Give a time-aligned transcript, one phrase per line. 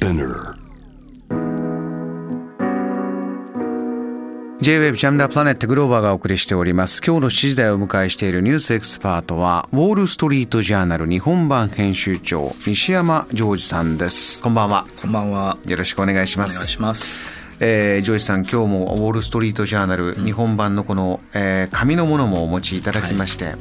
[0.00, 0.54] Spinner
[4.62, 7.02] J-Wave ジャムダープラネットグローバーがお送りしております。
[7.06, 14.40] 今日の7時台をお迎えしているニュースエキスパートは、ウォールストリートジャーナル日本版編集長、西山ジョージさんです。
[14.40, 14.86] こんばんは。
[15.02, 15.58] こんばんは。
[15.68, 16.66] よろしくお願いしお願います。
[16.66, 17.32] します。
[17.62, 23.54] えージョージさん、今日もウォールストリートジャーナル日本版のこの、えー紙のものもお持ちいただきまして、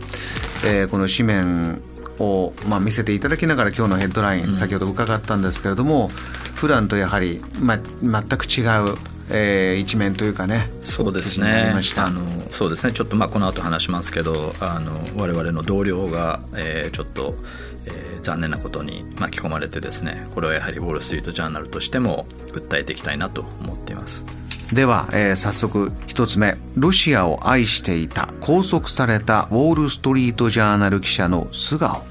[0.65, 1.81] えーこの紙面
[2.19, 6.09] を、まあ、見せていただきながら今日のヘッドライン、先ほど伺ったんですけれども
[6.55, 8.97] 普段とやはり、まあ、全く違う、
[9.31, 11.71] えー一面というかねそうですね。
[11.97, 12.93] あのそうですね。
[12.93, 17.35] ちょっとまあこの後話しますけどあの我々の同僚が、えーちょっと、
[17.85, 24.25] えー残念なことに巻き込まれてですねこれはやはりウォール・ストリート・ジャーナルとしても訴えていきたいなと思っています。
[24.73, 26.57] では、えー早速一つ目。
[26.75, 32.03] ロシアを愛していた拘束されたウォール・ストリート・ジャーナル記者の素顔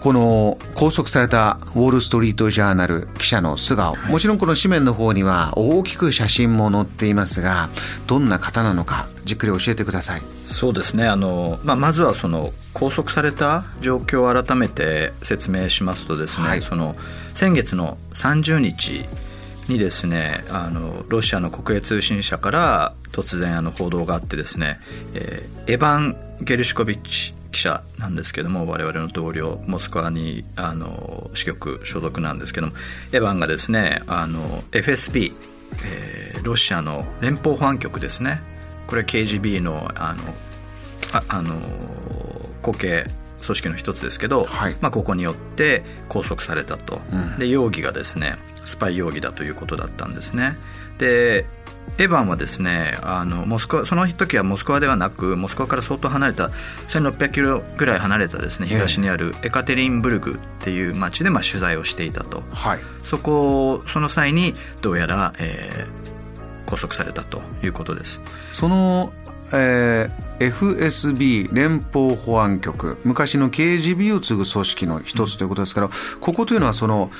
[0.00, 7.68] この拘束されたウォール・ストリート・ジャーナル記者の素顔、もちろんこの紙面の方には大きく写真も載っていますが
[8.06, 10.22] どんな方なのかじっくり教えてください。
[10.46, 11.06] そうですね。
[11.06, 16.62] あの、まあ、まずはその拘束された状況を改めて説明しますとですね、はい。
[16.62, 16.96] その
[17.34, 19.04] 先月の30日
[19.68, 24.80] にですねあのロシアの国営通信社から突然あの報道があってですね、
[25.14, 32.72] えーエバン・ゲルシコビッチ記者なんですけども我々の同僚モスクワにあの支局所属なんですけども
[33.12, 35.32] エバンがですねあの FSB、
[35.84, 38.40] えーロシアの連邦保安局ですね。
[38.86, 40.22] これ KGB のあの
[41.12, 41.54] ああの
[42.62, 43.06] 国系
[43.42, 44.76] 組織の一つですけど、はい。
[44.80, 47.38] まあ、ここによって拘束されたと、うん。
[47.38, 50.52] で容疑がですねスパイ容疑だということだったんですね。
[50.98, 51.44] で
[51.98, 56.50] エヴァンはですねあのモスクワその時はモスクワではなくモスクワから相当離れた
[56.88, 58.76] 1600キロぐらい離れたですねええ。
[58.76, 62.42] 東にあるエカテリンブルグっていう町でまあ取材をしていたと。
[62.52, 62.80] はい。
[63.04, 66.08] そこをその際にどうやら、えー
[66.68, 68.20] 拘束されたということです。
[68.50, 69.10] その、
[69.54, 75.90] えー FSB 連邦保安局昔の KGB を継ぐ組織の一つということですから、
[76.20, 77.10] ここというのはその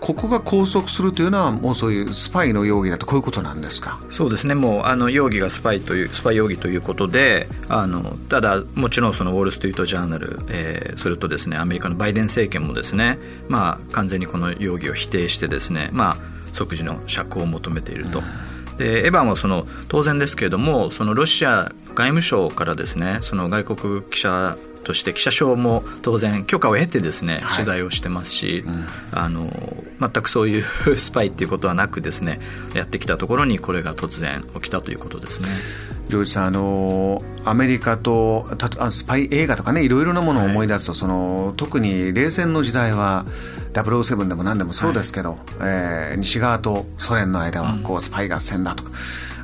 [0.00, 4.00] ここが拘束するというのはもうそういうスパイの容疑だとこういうことなんですか？
[4.10, 13.18] そうですねもうあの容疑がスパイというスパイ容疑ということであのただもちろんそのウォール・ストリート・ジャーナル、えーそれとですねアメリカのバイデン政権もですね、
[13.48, 16.16] まあ、完全にこの容疑を否定してですね、まあ、
[16.52, 18.22] 即時の釈放を求めていると。
[18.78, 27.54] でエヴァンはその当然ですけれどもそのロシア外務省からですねその外国記者として記者証も当然許可を得てですね、はい。
[27.56, 28.64] 取材をしてますし、
[29.12, 29.50] あの
[30.00, 30.64] 全くそういう
[30.96, 32.40] スパイっていうことはなくですね
[32.74, 35.48] やってきたところにこれが突然起きたということですね。
[36.08, 43.24] ジョージさんあのアメリカとたあスパイ映画とかねいろいろなものを思い出すと、その特に冷戦の時代は
[43.72, 48.90] 007でも何でもそうですけど、えー西側とソ連の間はこうスパイ合戦だとか、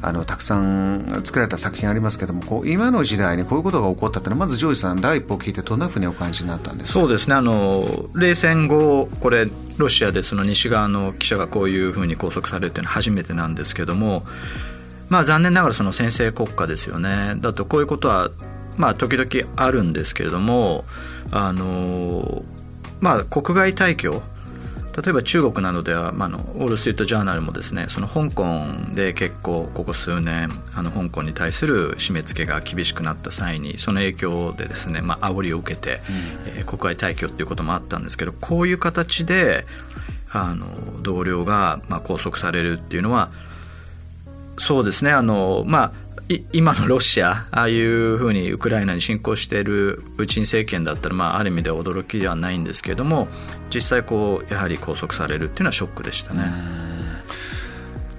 [0.02, 7.00] あのたくさん作られた作品ありますけどもこう今の時代にこういうことが起こったってのはまずジョージさん第一歩を聞いてどんなふうにお感じになったんですか？
[7.00, 7.34] そうですね。
[7.34, 9.48] あの冷戦後これ
[9.78, 14.24] ロシアでその西側の記者がこういうふうに拘束されるというのは初めてなんですけども
[15.08, 17.34] まあ残念ながらその先制国家ですよね。
[17.38, 18.30] だとこういうことは
[18.76, 20.84] まあ時々あるんですけれども
[21.30, 22.44] あの
[23.00, 24.22] まあ国外退去
[24.96, 28.64] 例えば中国などでは、まあ、あのウォール・ストリート・ジャーナルもですねその香港
[28.94, 36.00] で結構ここ数年あの香港に対する締め付けが厳しくなった際にその影響でですね、まあ煽りを受けて、
[36.46, 39.64] えー国外退去っていうこともあったんですけどこういう形で
[40.32, 40.66] あの
[41.02, 43.30] 同僚が、まあ、拘束されるっていうのは
[44.58, 46.05] そうですねあの、まあい
[46.52, 53.28] 今のロシアああいうふうにウクライナに侵攻しているプーチン政権だったら、まあ、ある意味では驚きではないんですけれども
[53.72, 56.52] 実際こうやはり拘束されるっていうのはショックでしたね。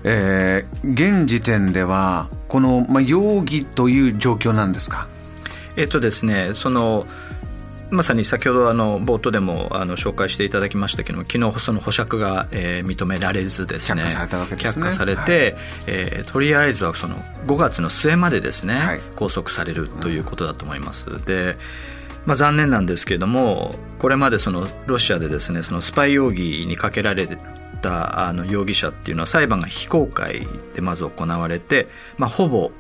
[0.03, 5.07] えー現時点ではこの、まあ、容疑という状況なんですか？
[5.75, 7.05] えっとですねその
[7.89, 14.03] まさに先ほどあの冒頭でもあの紹介していただきましたけども昨日その保釈が、えー認められずですね。
[14.03, 14.85] 却下されたわけですね。
[14.85, 15.55] 却下されて、
[15.87, 18.99] えーとりあえずはその5月の末までですね、はい。
[19.15, 21.05] 拘束されるということだと思います。
[21.25, 21.57] で
[22.25, 27.25] まあ、残念なんですけれどもこれまでそのロシアでですねそのスパイ容疑にかけられ
[27.81, 31.87] たあの容疑者っていうのは裁判が非公開でまず行われて、
[32.17, 32.71] まあ、ほぼ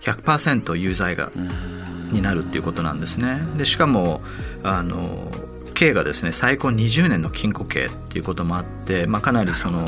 [0.00, 1.30] 100%有罪が
[2.10, 3.40] になるっていうことなんですね。
[3.56, 4.20] でしかも
[4.62, 5.30] あの
[5.74, 9.86] 刑がですね最高20年の禁錮刑っていうこともあって、まあ、かなりその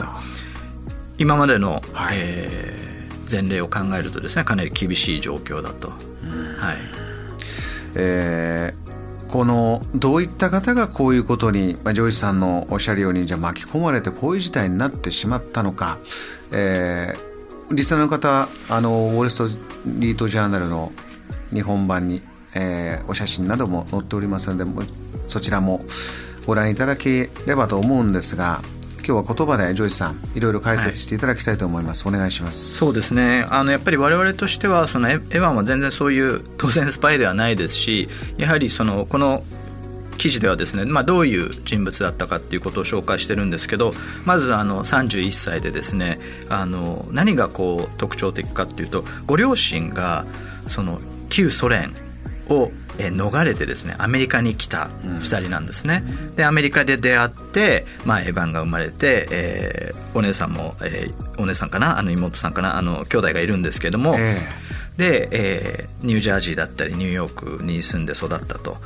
[1.19, 2.17] 今までの、はい。
[2.19, 2.83] えー
[3.31, 5.89] 前例を考えるとですねかなり厳しい状況だと。
[5.89, 5.99] はい。
[7.95, 8.83] えー
[9.29, 15.97] このどういった方がこういうことに、まあ、ジョージさんのおっしゃるようにじゃ巻き込まれてこういう事態になってしまったのか、
[16.51, 19.47] えー、リスナーの方あのウォール・スト
[19.87, 20.93] リート・ジャーナルの
[21.53, 22.23] 日本版に、
[22.55, 24.87] えー、お写真なども載っておりますので
[25.27, 25.81] そちらも
[26.47, 28.63] ご覧いただければと思うんですが
[29.05, 32.77] 今日は言葉でジョージさんいろいろ解説していただきたいと思います、はい、お願いします。
[32.77, 33.47] そうですね。
[33.51, 39.43] あのやっぱり我々としてはそのエヴァンは全然そういう当然スパイではないですしやはりそのこの
[40.19, 43.93] 記事ではですね、まあ、どういう人物だったかっていうことを紹介してるんですけど
[44.25, 50.25] まずあの31歳でですねあの何がこう特徴的かっていうとご両親が
[50.69, 51.01] その
[51.32, 51.94] 旧ソ連
[52.49, 68.76] をえ逃れてですねアメリカに来た2人なんですね、うん、でアメリカで出会って、まあ、エヴァンが生まれて、えー、お姉さんも、えー、お姉さんかなあの妹さんかなあの兄弟がいるんですけども、えー、で、えー、ニュージャージーだったりニューヨークに住んで育ったと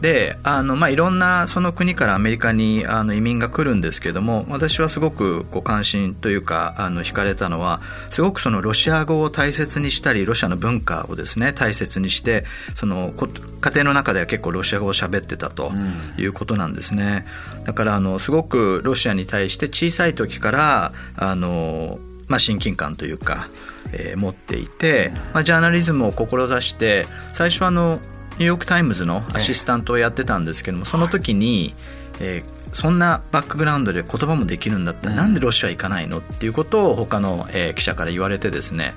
[0.00, 12.44] であの、まあ、いろんなその国からアメリカにあの移民が来るんですけども私はすごくこう関心というかあの惹かれたのはすごくそのロシア語を大切にしたりロシアの文化をですね大切にして
[12.74, 13.12] その
[13.60, 15.72] 家庭の中では結構ロシア語を喋ってたと
[16.18, 17.24] いうことなんですね。
[17.64, 23.48] だからあのすごくロシアに対して小さい時からあの、まあ、親近感というか、
[23.92, 27.98] えー、持っていて、まあ、ジャーナリズムを志して最初あの
[28.38, 31.74] ニューヨーク・タイムズのアシスタントをやってたんですけども、その時に、
[32.20, 38.94] えー、そんなバックグラウンドで言葉もできるんだったら、なんでロシア行かないのっていうことを他の、えー、記者から言われてですね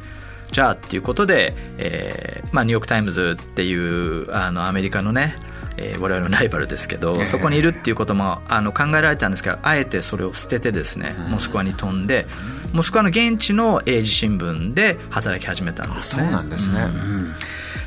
[0.51, 5.35] じゃあっていうことで、えーまあ、ニューヨーク・タイムズっていうあのアメリカのね
[5.81, 12.27] えー、我々のライバルですけど、そこにいるっていうこともあの考えられたんですけどあえてそれを捨ててですねモスクワに飛んで
[12.73, 16.23] モスクワの現地の英字新聞で働き始めたんですね。
[16.23, 17.33] そうなんですね、うん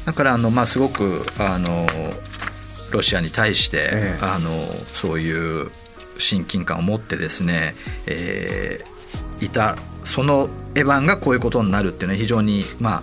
[0.05, 1.87] だからあの、まあ、すごくあの
[2.91, 4.51] ロシアに対して、ええ、あの
[4.87, 5.71] そういう
[6.19, 7.75] 親近感を持ってですね、
[8.07, 13.03] えー、いたそのエヴァンがこういうことになるっていうのは非常にまあ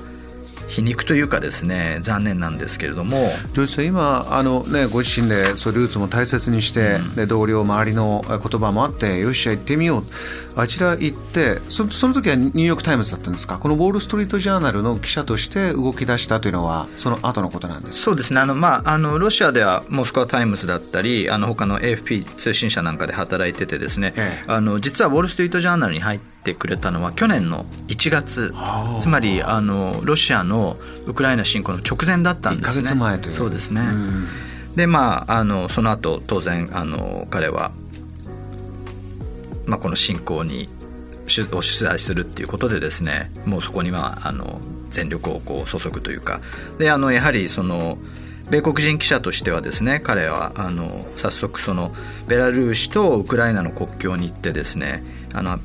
[0.69, 3.30] 皮肉というかですね残念なんですけれども。
[3.54, 10.04] ジョージさん今あの、ね、ご自身でそうルーツも大切にして、うん、で同僚周りの言葉もあってよっしゃ行ってみよう。
[10.56, 13.57] あちら行ってそその時はニューヨーク・タイムズだったんですか？
[13.57, 18.42] このウォール・ストリート・ジャーナルの記者として動き出したというのはその後のことなんですそうですね。
[18.42, 28.54] あの、まあ、あのロシアではモスクワ・タイムズだったりあの他の AFP 通信社なんかで働いててですね、ええ、あの実はウォール・ストリート・ジャーナルに入っててくれたのは去年の1月。
[29.00, 32.94] つまりあのロシアのウクライナ侵攻の直前だったんですね。
[32.96, 33.34] 前という。
[33.34, 33.82] そうですね、
[34.76, 37.72] でまああのその後当然あの彼は、
[39.66, 40.70] まあ、この侵攻に
[41.28, 44.60] 取取材するっていうことでですねもうそこにはあの
[44.90, 46.42] 全力をこう注ぐというか。
[46.78, 47.98] であのやはりその
[48.50, 51.94] 米国人記者としてはですね彼はあの早速その
[52.28, 55.04] ベラルーシとウクライナの国境に行ってですね
[55.34, 55.60] あの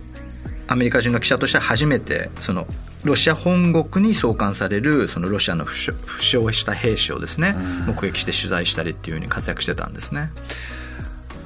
[0.67, 2.67] アメリカ人の記者としては初めてその
[3.05, 7.55] ロシア本国に送還されるそのロシアの負傷した兵士をですね、
[7.87, 10.31] 目撃して取材したりっていうふうに活躍してたんですね。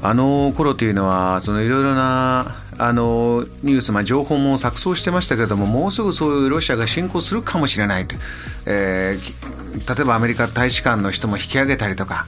[0.00, 8.14] あの頃というのはそのいろいろなあのニュース、まあ、情報も錯綜してましたけれどももうすぐそういうロシアが侵攻するかもしれないと、
[8.66, 12.26] えー、例えばアメリカ大使館の人も引き上げたりとか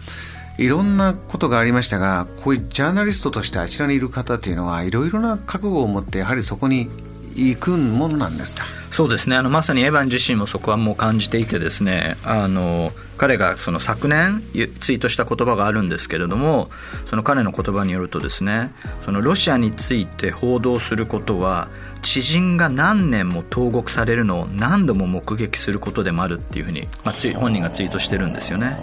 [0.58, 6.88] いろんなことがありましたがこういうジャーナリストとしてあちらにいる方というのはいろいろな覚悟を持ってやはりそこに
[7.34, 8.64] 行くものなんですか？
[8.90, 14.42] そうですねあのまさにエヴァン自身もそこはもう感じていてですねあの彼がその昨年
[14.80, 16.70] ツイートした言葉があるんですけれども
[17.04, 21.68] その彼の言葉によるとですねそのロシアについて報道することは
[22.02, 28.78] 知人が何年も投獄されるのを何度も目撃することでもあるっていうふうに、まあ、本人がツイートしてるんですよね。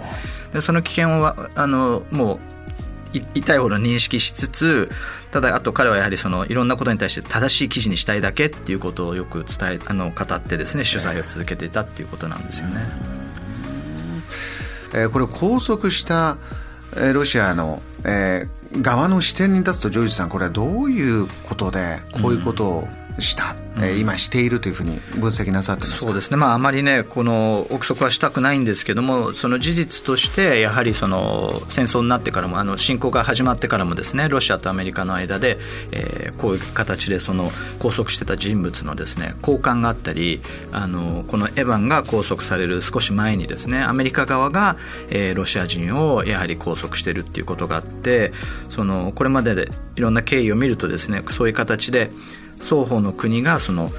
[0.52, 2.40] でその危険はあのもう
[3.12, 4.90] 痛いほど認識しつつ
[5.30, 12.80] ただあと彼はやはりそのいろんなことに対して正しい記事にしたいだけっていうことをよく伝えあの語ってですね取材を続けていたっていうことなんですよね。
[14.94, 16.38] えー、これ拘束した
[17.12, 22.88] ロシアの、えー、側の視点に立つとジョージさんこれはどういうことでこういうことを
[23.18, 35.58] した、うん、今しているというふうに分析なさってそうですね、まあ、あまりねこの憶測はしたくないんですけどもその事実としてやはりその戦争になってからもあの侵攻が始まってからもですねロシアとアメリカの間で、
[35.92, 40.40] えー、こういう形でその拘束してた人物のですね交換があったり
[40.72, 44.76] あのこのエヴァンが拘束される少し前にですねアメリカ側が、
[45.10, 48.32] えー、ロシア人をやはり拘束しているっていうことがあって
[48.68, 52.10] そのこれまででいろんな経緯を見るとですねそういう形で
[52.60, 53.90] 双方の国がその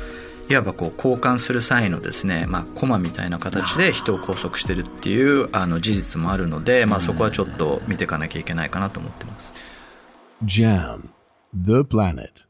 [0.49, 9.53] いわばこう交換する際のですね、まあ、コマみたいな形で人を拘束してるっていうあの事実もあるので、まあ、そこはちょっと見ていかなきゃいけないかなと思ってます。
[10.43, 11.09] JAM
[11.53, 12.48] The Planet